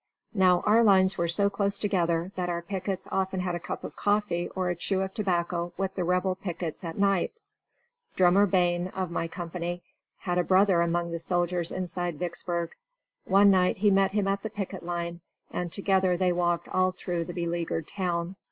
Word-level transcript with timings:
Now 0.33 0.61
our 0.65 0.83
lines 0.83 1.15
were 1.19 1.27
so 1.27 1.47
close 1.51 1.77
together 1.77 2.31
that 2.33 2.49
our 2.49 2.63
pickets 2.63 3.07
often 3.11 3.41
had 3.41 3.53
a 3.53 3.59
cup 3.59 3.83
of 3.83 3.95
coffee 3.95 4.49
or 4.55 4.67
a 4.67 4.75
chew 4.75 5.01
of 5.01 5.13
tobacco 5.13 5.73
with 5.77 5.93
the 5.93 6.03
Rebel 6.03 6.33
pickets 6.33 6.83
at 6.83 6.97
night. 6.97 7.33
Drummer 8.15 8.47
Bain, 8.47 8.87
of 8.95 9.11
my 9.11 9.27
company, 9.27 9.83
had 10.21 10.39
a 10.39 10.43
brother 10.43 10.81
among 10.81 11.11
the 11.11 11.19
soldiers 11.19 11.71
inside 11.71 12.17
Vicksburg. 12.17 12.71
One 13.25 13.51
night 13.51 13.77
he 13.77 13.91
met 13.91 14.13
him 14.13 14.27
at 14.27 14.41
the 14.41 14.49
picket 14.49 14.81
line, 14.81 15.21
and 15.51 15.71
together 15.71 16.17
they 16.17 16.31
walked 16.33 16.67
all 16.69 16.91
through 16.91 17.25
the 17.25 17.33
beleagured 17.35 17.85
town. 17.87 18.37